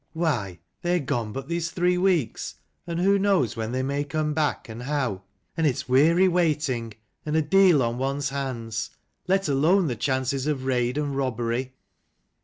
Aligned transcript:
"Why, 0.13 0.57
they 0.81 0.95
are 0.95 0.99
gone 1.05 1.31
but 1.31 1.47
these 1.47 1.69
three 1.69 1.95
weeks, 1.95 2.55
and 2.87 2.99
who 2.99 3.19
knows 3.19 3.55
when 3.55 3.71
they 3.71 3.83
may 3.83 4.03
come 4.03 4.33
back, 4.33 4.67
and 4.67 4.81
how? 4.81 5.21
And 5.55 5.67
it's 5.67 5.87
weary 5.87 6.27
waiting, 6.27 6.95
and 7.23 7.35
a 7.35 7.41
deal 7.43 7.83
on 7.83 7.99
one's 7.99 8.29
hands: 8.29 8.89
let 9.27 9.47
alone 9.47 9.85
the 9.85 9.95
chances 9.95 10.47
of 10.47 10.65
raid 10.65 10.97
and 10.97 11.15
robbery." 11.15 11.75